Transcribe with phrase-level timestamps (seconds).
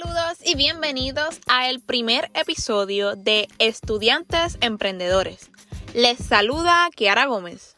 [0.00, 5.50] Saludos y bienvenidos a el primer episodio de Estudiantes Emprendedores.
[5.94, 7.76] Les saluda Kiara Gómez.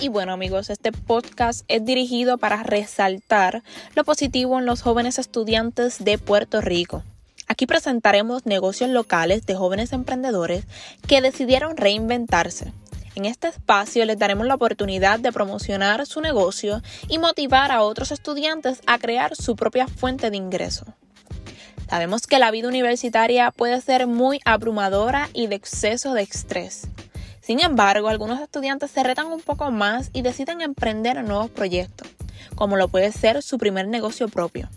[0.00, 3.64] Y bueno amigos, este podcast es dirigido para resaltar
[3.96, 7.02] lo positivo en los jóvenes estudiantes de Puerto Rico.
[7.48, 10.64] Aquí presentaremos negocios locales de jóvenes emprendedores
[11.08, 12.72] que decidieron reinventarse
[13.16, 18.12] en este espacio les daremos la oportunidad de promocionar su negocio y motivar a otros
[18.12, 20.84] estudiantes a crear su propia fuente de ingreso.
[21.88, 26.88] Sabemos que la vida universitaria puede ser muy abrumadora y de exceso de estrés.
[27.40, 32.08] Sin embargo, algunos estudiantes se retan un poco más y deciden emprender nuevos proyectos,
[32.54, 34.68] como lo puede ser su primer negocio propio.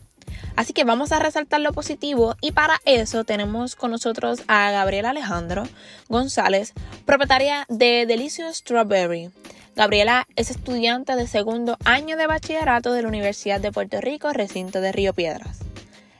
[0.59, 5.11] Así que vamos a resaltar lo positivo y para eso tenemos con nosotros a Gabriela
[5.11, 5.63] Alejandro
[6.09, 6.73] González,
[7.05, 9.31] propietaria de Delicious Strawberry.
[9.77, 14.81] Gabriela es estudiante de segundo año de bachillerato de la Universidad de Puerto Rico, recinto
[14.81, 15.59] de Río Piedras.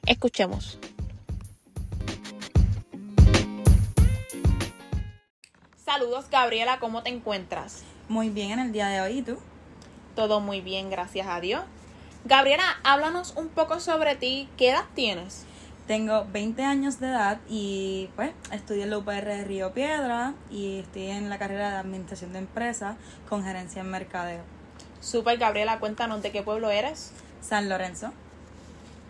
[0.05, 0.79] Escuchemos.
[5.83, 7.83] Saludos Gabriela, ¿cómo te encuentras?
[8.07, 9.37] Muy bien en el día de hoy, ¿y tú?
[10.15, 11.63] Todo muy bien, gracias a Dios.
[12.25, 14.49] Gabriela, háblanos un poco sobre ti.
[14.57, 15.45] ¿Qué edad tienes?
[15.87, 20.79] Tengo 20 años de edad y pues estudié en la UPR de Río Piedra y
[20.79, 22.97] estoy en la carrera de Administración de Empresas
[23.29, 24.41] con gerencia en mercadeo.
[24.99, 27.13] Super, Gabriela, cuéntanos de qué pueblo eres.
[27.41, 28.11] San Lorenzo.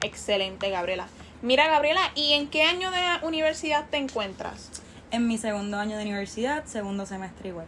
[0.02, 1.08] Excelente, Gabriela.
[1.42, 4.70] Mira, Gabriela, ¿y en qué año de universidad te encuentras?
[5.12, 7.68] En mi segundo año de universidad, segundo semestre igual.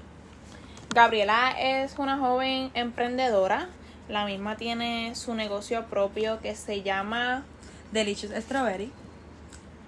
[0.94, 3.69] Gabriela es una joven emprendedora
[4.09, 7.44] la misma tiene su negocio propio que se llama
[7.91, 8.91] Delicious Strawberry.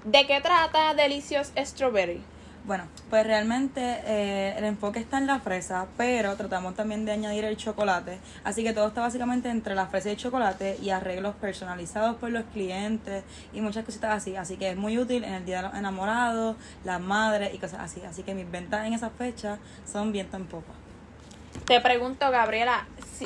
[0.06, 2.22] ¿De qué trata Delicious Strawberry?
[2.66, 7.44] Bueno, pues realmente eh, el enfoque está en la fresa, pero tratamos también de añadir
[7.44, 8.19] el chocolate.
[8.45, 12.30] Así que todo está básicamente entre la fresa y el chocolate y arreglos personalizados por
[12.30, 14.38] los clientes y muchas cositas así.
[14.38, 17.81] Así que es muy útil en el Día de los Enamorados, las madres y cosas
[17.81, 18.01] así.
[18.01, 20.82] Así que mis ventas en esa fecha son viento en popa.
[21.66, 22.86] Te pregunto, Gabriela,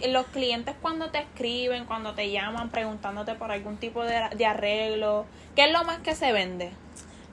[0.10, 5.66] los clientes cuando te escriben, cuando te llaman preguntándote por algún tipo de, arreglo, ¿qué
[5.66, 6.72] es lo más que se vende?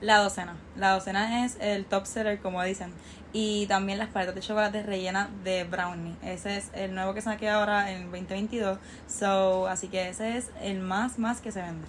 [0.01, 0.55] La docena.
[0.75, 2.93] La docena es el top seller, como dicen.
[3.33, 6.15] Y también las paletas de chocolate rellenas de brownie.
[6.23, 8.79] Ese es el nuevo que saqué ahora en 2022.
[9.07, 11.87] So, así que ese es el más, más que se vende.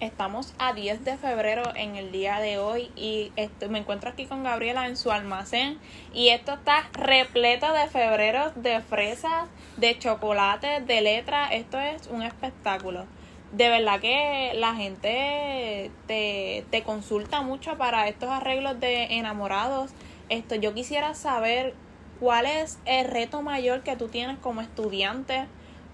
[0.00, 3.32] Estamos a 10 de febrero en el día de hoy y
[3.68, 5.78] me encuentro aquí con Gabriela en su almacén
[6.12, 11.50] y esto está repleto de febreros, de fresas, de chocolate, de letras.
[11.52, 13.06] Esto es un espectáculo.
[13.52, 19.92] De verdad que la gente te, te consulta mucho para estos arreglos de enamorados.
[20.28, 21.74] Esto, yo quisiera saber
[22.18, 25.46] cuál es el reto mayor que tú tienes como estudiante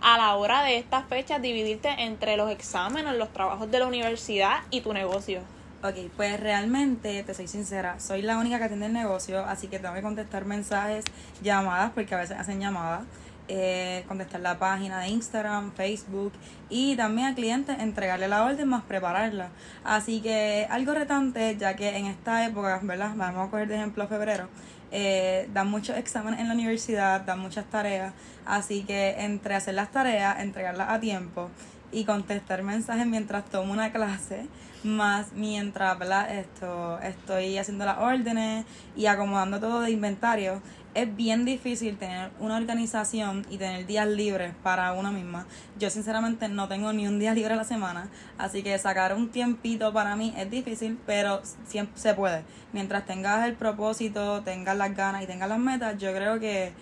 [0.03, 4.61] a la hora de estas fechas dividirte entre los exámenes, los trabajos de la universidad
[4.71, 5.41] y tu negocio?
[5.83, 9.79] Ok, pues realmente, te soy sincera, soy la única que atiende el negocio, así que
[9.79, 11.07] tengo que contestar mensajes,
[11.43, 13.05] llamadas, porque a veces hacen llamadas,
[13.49, 16.33] eh, contestar la página de Instagram, Facebook
[16.69, 19.49] y también al cliente entregarle la orden más prepararla.
[19.83, 23.13] Así que algo retante, ya que en esta época, ¿verdad?
[23.17, 24.49] Vamos a coger de ejemplo febrero,
[24.93, 28.13] eh, dan muchos exámenes en la universidad, dan muchas tareas,
[28.45, 31.51] así que entre hacer las tareas, entregarlas a tiempo
[31.93, 34.47] y contestar mensajes mientras tomo una clase,
[34.83, 35.99] más mientras
[36.31, 38.65] Esto, estoy haciendo las órdenes
[38.97, 40.63] y acomodando todo de inventario,
[40.95, 45.47] es bien difícil tener una organización y tener días libres para uno misma.
[45.79, 48.09] Yo sinceramente no tengo ni un día libre a la semana,
[48.39, 52.43] así que sacar un tiempito para mí es difícil, pero siempre se puede.
[52.73, 56.73] Mientras tengas el propósito, tengas las ganas y tengas las metas, yo creo que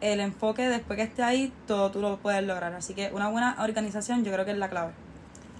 [0.00, 2.74] el enfoque después que esté ahí, todo tú lo puedes lograr.
[2.74, 4.92] Así que una buena organización yo creo que es la clave.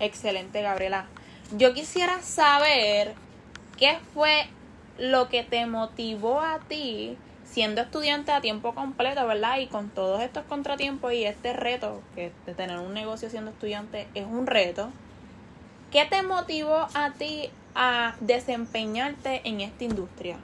[0.00, 1.06] Excelente, Gabriela.
[1.56, 3.14] Yo quisiera saber
[3.78, 4.48] qué fue
[4.98, 7.16] lo que te motivó a ti
[7.52, 9.58] siendo estudiante a tiempo completo, ¿verdad?
[9.58, 14.08] Y con todos estos contratiempos y este reto, que de tener un negocio siendo estudiante
[14.14, 14.90] es un reto,
[15.90, 20.36] ¿qué te motivó a ti a desempeñarte en esta industria?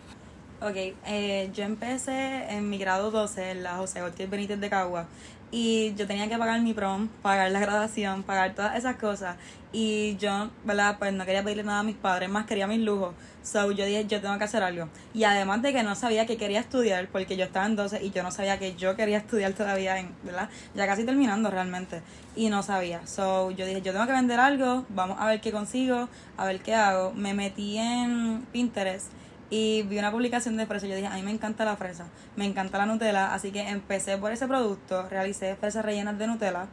[0.61, 0.77] Ok,
[1.07, 5.07] eh, yo empecé en mi grado 12 en la José Ortiz Benítez de Cagua
[5.51, 9.37] y yo tenía que pagar mi prom, pagar la graduación, pagar todas esas cosas
[9.73, 10.97] y yo, ¿verdad?
[10.99, 13.15] Pues no quería pedirle nada a mis padres, más quería mis lujos.
[13.43, 14.89] So yo dije, yo tengo que hacer algo.
[15.15, 18.11] Y además de que no sabía que quería estudiar, porque yo estaba en 12 y
[18.11, 20.51] yo no sabía que yo quería estudiar todavía, en, ¿verdad?
[20.75, 22.03] Ya casi terminando realmente.
[22.37, 23.07] Y no sabía.
[23.07, 26.61] So yo dije, yo tengo que vender algo, vamos a ver qué consigo, a ver
[26.61, 27.13] qué hago.
[27.13, 29.13] Me metí en Pinterest
[29.51, 30.87] y vi una publicación de fresa.
[30.87, 32.07] Yo dije, a mí me encanta la fresa,
[32.37, 36.67] me encanta la Nutella, así que empecé por ese producto, realicé fresas rellenas de Nutella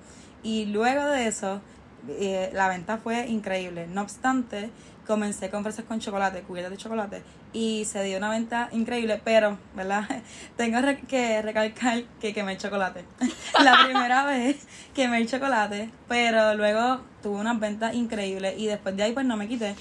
[0.44, 1.62] Y luego de eso,
[2.10, 3.88] eh, la venta fue increíble.
[3.88, 4.70] No obstante,
[5.06, 7.24] comencé con fresas con chocolate, cubiertas de chocolate,
[7.54, 10.04] y se dio una venta increíble, pero, ¿verdad?
[10.58, 13.06] Tengo que recalcar que quemé el chocolate.
[13.64, 19.04] la primera vez quemé el chocolate, pero luego tuve unas ventas increíbles y después de
[19.04, 19.76] ahí pues no me quité.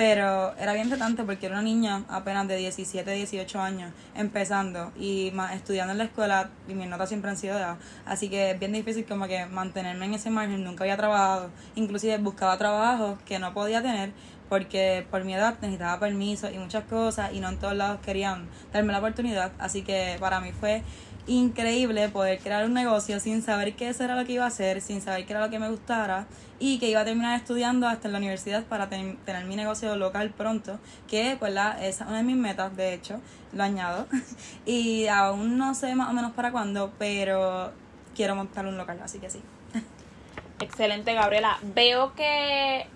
[0.00, 5.30] Pero era bien retante porque era una niña apenas de 17, 18 años, empezando y
[5.34, 7.66] más estudiando en la escuela y mis notas siempre han sido de
[8.06, 12.16] Así que es bien difícil como que mantenerme en ese margen, nunca había trabajado, inclusive
[12.16, 14.12] buscaba trabajos que no podía tener
[14.50, 18.48] porque por mi edad necesitaba permiso y muchas cosas y no en todos lados querían
[18.72, 19.52] darme la oportunidad.
[19.58, 20.82] Así que para mí fue
[21.26, 25.00] increíble poder crear un negocio sin saber qué era lo que iba a hacer, sin
[25.00, 26.26] saber qué era lo que me gustara
[26.58, 30.30] y que iba a terminar estudiando hasta en la universidad para tener mi negocio local
[30.30, 33.20] pronto, que pues la, es una de mis metas, de hecho,
[33.52, 34.06] lo añado.
[34.66, 37.72] y aún no sé más o menos para cuándo, pero
[38.16, 39.40] quiero montar un local, así que sí.
[40.60, 41.58] Excelente, Gabriela.
[41.62, 42.86] Veo que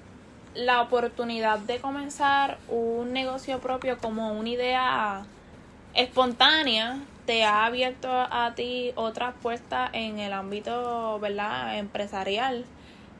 [0.54, 5.26] la oportunidad de comenzar un negocio propio como una idea
[5.94, 12.64] espontánea te ha abierto a ti otras puertas en el ámbito verdad empresarial.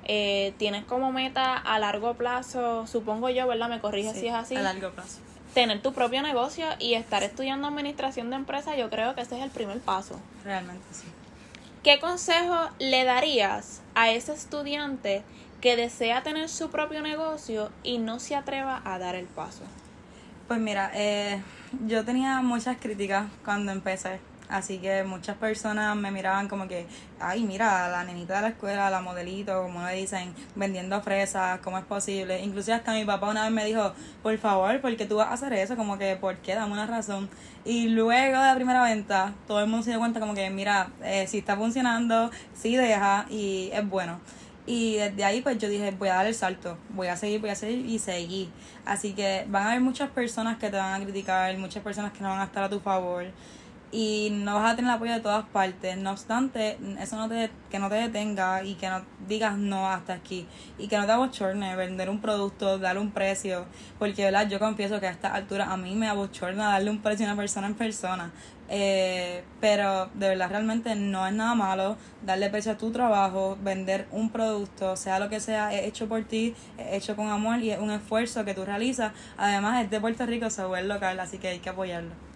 [0.07, 4.55] Eh, tienes como meta a largo plazo supongo yo verdad me corrige si es así
[4.55, 5.21] a largo plazo.
[5.55, 9.43] tener tu propio negocio y estar estudiando administración de empresas yo creo que ese es
[9.43, 10.21] el primer paso.
[10.45, 11.07] Realmente sí.
[11.85, 15.23] ¿qué consejo le darías a ese estudiante
[15.65, 19.63] que desea tener su propio negocio y no se atreva a dar el paso?
[20.47, 21.41] Pues mira, eh,
[21.87, 24.21] yo tenía muchas críticas cuando empecé.
[24.51, 26.87] Así que muchas personas me miraban como que,
[27.19, 31.79] ay, mira, la nenita de la escuela, la modelito, como me dicen, vendiendo fresas, ¿cómo
[31.79, 32.43] es posible?
[32.43, 35.33] Inclusive hasta mi papá una vez me dijo, por favor, ¿por qué tú vas a
[35.33, 35.77] hacer eso?
[35.77, 36.57] Como que, ¿por qué?
[36.57, 37.31] Dame una razón.
[37.65, 40.91] Y luego de la primera venta, todo el mundo se dio cuenta como que, mira,
[41.03, 44.21] eh, si está funcionando, sí deja y es bueno.
[44.67, 47.51] Y desde ahí pues yo dije, voy a dar el salto, voy a seguir, voy
[47.51, 48.49] a seguir y seguir.
[48.87, 52.21] Así que van a haber muchas personas que te van a criticar, muchas personas que
[52.21, 53.27] no van a estar a tu favor
[53.95, 55.97] y no vas a tener el apoyo de todas partes.
[55.97, 60.15] No obstante, eso no te, que no te detenga y que no digas no hasta
[60.15, 60.49] aquí
[60.79, 63.67] y que no te abochorne vender un producto, darle un precio,
[64.01, 64.49] porque ¿verdad?
[64.49, 67.37] yo confieso que a esta altura a mí me abochorna darle un precio a una
[67.37, 68.33] persona en persona.
[68.69, 74.09] Eh, pero de verdad realmente no es nada malo darle precio a tu trabajo, vender
[74.11, 77.71] un producto, sea lo que sea, es hecho por ti, es hecho con amor y
[77.71, 79.13] es un esfuerzo que tú realizas.
[79.37, 82.34] Además es de Puerto Rico, se vuelve local, así que hay que apoyarlo.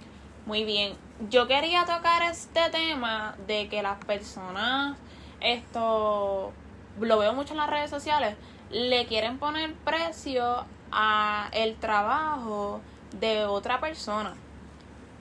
[0.49, 0.95] Muy bien,
[1.29, 4.97] yo quería tocar este tema de que las personas,
[5.43, 6.55] esto
[6.99, 8.35] lo veo mucho en las redes sociales,
[8.71, 12.81] le quieren poner precio a el trabajo
[13.21, 14.33] de otra persona.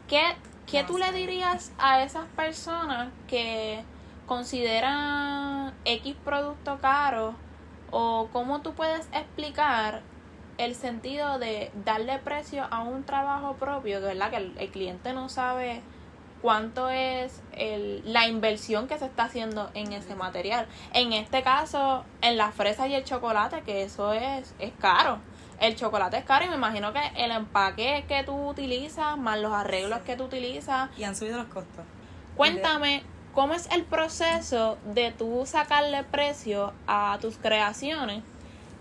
[0.07, 0.21] ¿Qué
[0.65, 3.83] ¿Qué tú le dirías a esas personas que
[4.27, 7.35] consideran X producto caro?
[7.91, 10.03] ¿O cómo tú puedes explicar
[10.57, 13.99] el sentido de darle precio a un trabajo propio?
[13.99, 14.31] Que, ¿verdad?
[14.31, 15.81] que el, cliente no sabe
[16.41, 20.67] cuánto es el, la inversión que se está haciendo en ese material.
[20.93, 25.19] En este caso, en la fresa y el chocolate, que eso es, es caro
[25.59, 29.53] el chocolate es caro y me imagino que el empaque que tú utilizas, más los
[29.53, 30.89] arreglos que tú utilizas.
[30.97, 31.83] Y han subido los costos.
[32.35, 38.23] Cuéntame, ¿cómo es el proceso de tú sacarle precio a tus creaciones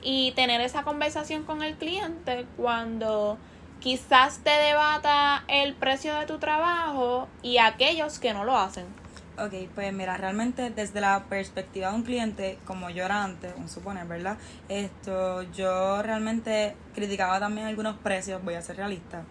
[0.09, 3.39] y tener esa conversación con el cliente cuando
[3.81, 8.85] quizás te debata el precio de tu trabajo y aquellos que no lo hacen?
[9.37, 13.69] Ok, pues mira, realmente desde la perspectiva de un cliente, como yo era antes, un
[13.69, 14.39] suponer, ¿verdad?
[14.69, 19.25] Esto, yo realmente criticaba también algunos precios, voy a ser realista.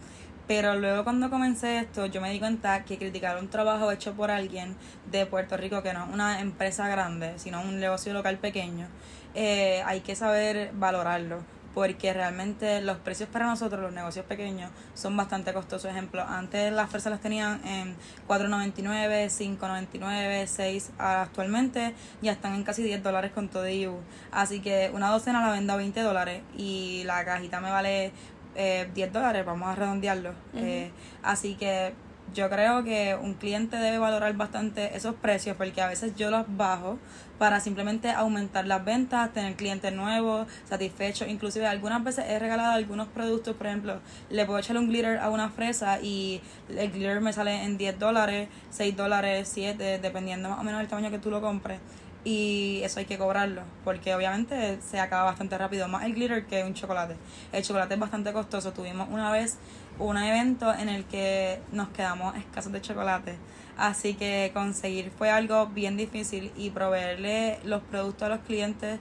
[0.48, 4.30] Pero luego cuando comencé esto, yo me di cuenta que criticar un trabajo hecho por
[4.30, 4.76] alguien
[5.12, 8.88] de Puerto Rico, que no es una empresa grande, sino un negocio local pequeño,
[9.34, 15.16] eh, hay que saber valorarlo porque realmente los precios para nosotros, los negocios pequeños, son
[15.18, 15.92] bastante costosos.
[15.92, 17.98] Ejemplo, antes las fresas las tenían en
[18.30, 23.98] 4.99, 5.99, 6, actualmente ya están en casi 10 dólares con todo IU.
[24.32, 28.14] Así que una docena la vendo a 20 dólares y la cajita me vale
[28.56, 30.34] eh, 10 dólares, vamos a redondearlo.
[30.56, 30.92] eh,
[31.24, 31.94] así que
[32.34, 36.46] yo creo que un cliente debe valorar bastante esos precios porque a veces yo los
[36.58, 36.98] bajo
[37.38, 41.28] para simplemente aumentar las ventas, tener clientes nuevos, satisfechos.
[41.28, 45.30] Inclusive algunas veces he regalado algunos productos, por ejemplo, le puedo echar un glitter a
[45.30, 50.60] una fresa y el glitter me sale en 10 dólares, 6 dólares, 7, dependiendo más
[50.60, 51.80] o menos del tamaño que tú lo compres
[52.26, 56.64] y eso hay que cobrarlo porque obviamente se acaba bastante rápido más el glitter que
[56.64, 57.16] un chocolate
[57.54, 59.58] el chocolate es bastante costoso tuvimos una vez
[60.00, 63.36] un evento en el que nos quedamos escasos de chocolate.
[63.78, 69.00] Así que conseguir fue algo bien difícil y proveerle los productos a los clientes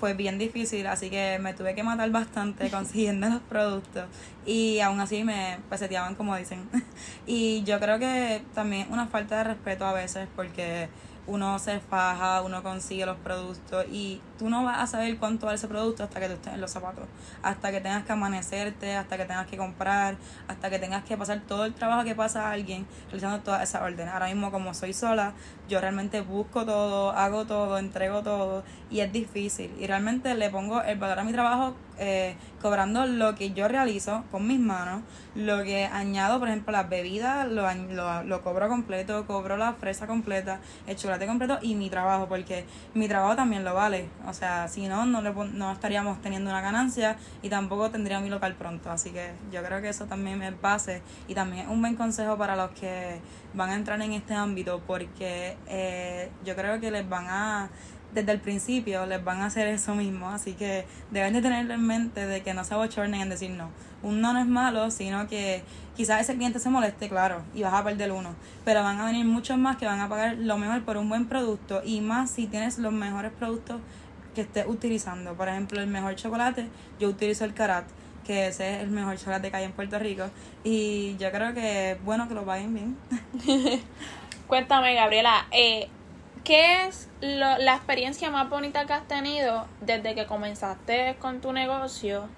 [0.00, 4.04] fue bien difícil, así que me tuve que matar bastante consiguiendo los productos
[4.46, 6.68] y aún así me peseteaban como dicen.
[7.26, 10.88] y yo creo que también una falta de respeto a veces porque
[11.28, 15.56] uno se faja, uno consigue los productos y tú no vas a saber cuánto vale
[15.56, 17.04] ese producto hasta que tú estés en los zapatos,
[17.42, 20.16] hasta que tengas que amanecerte, hasta que tengas que comprar,
[20.46, 24.08] hasta que tengas que pasar todo el trabajo que pasa alguien realizando toda esa orden.
[24.08, 25.32] Ahora mismo como soy sola,
[25.68, 30.82] yo realmente busco todo, hago todo, entrego todo y es difícil y realmente le pongo
[30.82, 35.02] el valor a mi trabajo eh, cobrando lo que yo realizo con mis manos,
[35.34, 40.06] lo que añado, por ejemplo, las bebidas, lo, lo, lo cobro completo, cobro la fresa
[40.06, 42.64] completa, el chocolate completo y mi trabajo, porque
[42.94, 44.08] mi trabajo también lo vale.
[44.28, 48.28] O sea, si no, no, le, no estaríamos teniendo una ganancia y tampoco tendría mi
[48.28, 48.90] local pronto.
[48.90, 52.36] Así que yo creo que eso también es base y también es un buen consejo
[52.36, 53.20] para los que
[53.54, 57.70] van a entrar en este ámbito, porque eh, yo creo que les van a
[58.12, 61.86] desde el principio les van a hacer eso mismo, así que deben de tenerlo en
[61.86, 63.70] mente de que no se abochornen en decir no.
[64.02, 65.62] Un no no es malo, sino que
[65.96, 69.24] quizás ese cliente se moleste, claro, y vas a perder uno, pero van a venir
[69.26, 72.46] muchos más que van a pagar lo mejor por un buen producto y más si
[72.46, 73.80] tienes los mejores productos
[74.38, 75.34] que estés utilizando.
[75.34, 76.68] Por ejemplo, el mejor chocolate,
[77.00, 77.86] yo utilizo el Karat,
[78.24, 80.30] que ese es el mejor chocolate que hay en Puerto Rico
[80.62, 82.96] y yo creo que es bueno que lo paguen bien.
[84.46, 85.88] Cuéntame, Gabriela, eh,
[86.44, 92.28] ¿Qué es la experiencia más bonita que has tenido desde que comenzaste con tu negocio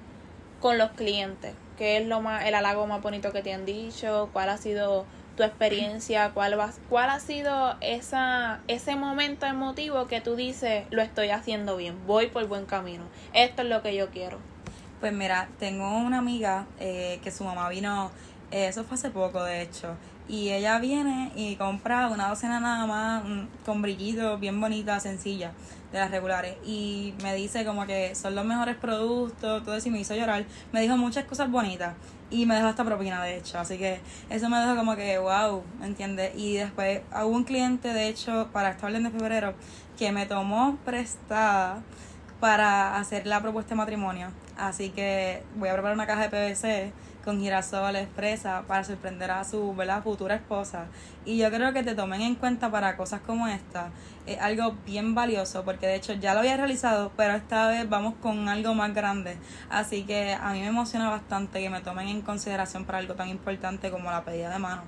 [0.59, 1.55] con los clientes?
[1.79, 4.31] ¿Qué es lo más, el halago más bonito que te han dicho?
[4.33, 5.05] ¿Cuál ha sido
[5.41, 6.33] tu experiencia?
[6.35, 11.79] ¿Cuál, va, cuál ha sido esa, ese momento emotivo que tú dices, lo estoy haciendo
[11.79, 13.05] bien, voy por buen camino?
[13.33, 14.37] Esto es lo que yo quiero.
[15.01, 18.11] Pues mira, tengo una amiga eh, que su mamá vino,
[18.51, 19.97] eh, eso fue hace poco de hecho,
[20.29, 25.53] y ella viene y compra una docena nada más mm, con brillitos, bien bonita, sencilla,
[25.91, 26.57] de las regulares.
[26.67, 30.45] Y me dice como que son los mejores productos, todo eso y me hizo llorar.
[30.71, 31.95] Me dijo muchas cosas bonitas
[32.31, 33.59] y me dejó hasta propina, de hecho.
[33.59, 36.33] Así que eso me dejó como que, wow, ¿me entiendes?
[36.37, 39.55] Y después hubo un cliente, de hecho, para esta orden de febrero,
[39.99, 41.83] que me tomó prestada
[42.41, 44.29] para hacer la propuesta de matrimonio.
[44.57, 46.93] Así que voy a preparar una caja de PVC
[47.25, 50.03] con girasoles, fresa, para sorprender a su ¿verdad?
[50.03, 50.87] futura esposa.
[51.25, 53.91] Y yo creo que te tomen en cuenta para cosas como esta.
[54.27, 58.15] Es algo bien valioso, porque de hecho ya lo había realizado, pero esta vez vamos
[58.23, 59.37] con algo más grande.
[59.69, 63.29] Así que a mí me emociona bastante que me tomen en consideración para algo tan
[63.29, 64.83] importante como la pedida de mano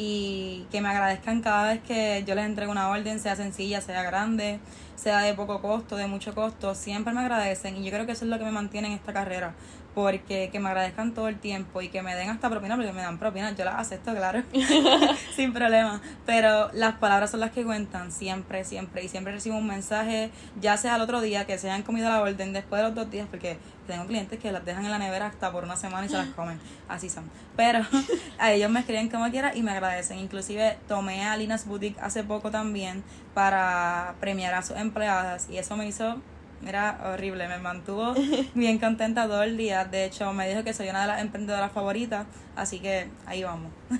[0.00, 4.04] y que me agradezcan cada vez que yo les entrego una orden, sea sencilla, sea
[4.04, 4.60] grande,
[4.94, 8.24] sea de poco costo, de mucho costo, siempre me agradecen y yo creo que eso
[8.24, 9.54] es lo que me mantiene en esta carrera,
[9.98, 13.02] porque que me agradezcan todo el tiempo y que me den hasta propina, porque me
[13.02, 14.44] dan propina, yo las acepto, claro,
[15.34, 19.66] sin problema, pero las palabras son las que cuentan, siempre, siempre, y siempre recibo un
[19.66, 22.94] mensaje, ya sea el otro día, que se hayan comido la orden después de los
[22.94, 26.06] dos días, porque tengo clientes que las dejan en la nevera hasta por una semana
[26.06, 27.24] y se las comen, así son,
[27.56, 27.80] pero
[28.38, 32.22] a ellos me escriben como quiera y me agradecen, inclusive tomé a Linas Boutique hace
[32.22, 33.02] poco también
[33.34, 36.22] para premiar a sus empleadas y eso me hizo
[36.60, 38.14] Mira, horrible, me mantuvo
[38.54, 39.84] bien contenta todo el día.
[39.84, 43.70] De hecho, me dijo que soy una de las emprendedoras favoritas, así que ahí vamos.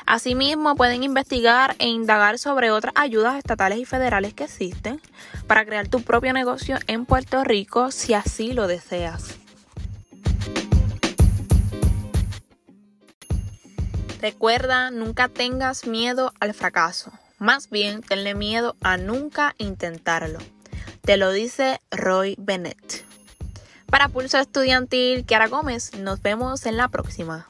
[0.05, 5.01] Asimismo, pueden investigar e indagar sobre otras ayudas estatales y federales que existen
[5.47, 9.39] para crear tu propio negocio en Puerto Rico si así lo deseas.
[14.21, 17.13] Recuerda, nunca tengas miedo al fracaso.
[17.39, 20.41] Más bien, tenle miedo a nunca intentarlo.
[21.03, 23.10] Te lo dice Roy Bennett.
[23.91, 27.49] Para Pulso Estudiantil, Kiara Gómez, nos vemos en la próxima.